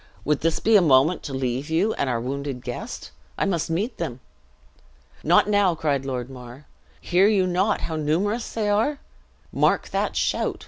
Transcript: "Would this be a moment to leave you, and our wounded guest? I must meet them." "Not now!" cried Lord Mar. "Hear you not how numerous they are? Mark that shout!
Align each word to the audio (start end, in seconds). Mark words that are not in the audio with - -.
"Would 0.25 0.39
this 0.41 0.59
be 0.59 0.75
a 0.75 0.81
moment 0.81 1.21
to 1.25 1.31
leave 1.35 1.69
you, 1.69 1.93
and 1.93 2.09
our 2.09 2.19
wounded 2.19 2.63
guest? 2.63 3.11
I 3.37 3.45
must 3.45 3.69
meet 3.69 3.97
them." 3.99 4.19
"Not 5.23 5.47
now!" 5.47 5.75
cried 5.75 6.05
Lord 6.07 6.27
Mar. 6.27 6.65
"Hear 6.99 7.27
you 7.27 7.45
not 7.45 7.81
how 7.81 7.97
numerous 7.97 8.51
they 8.51 8.67
are? 8.67 8.97
Mark 9.53 9.89
that 9.89 10.15
shout! 10.15 10.59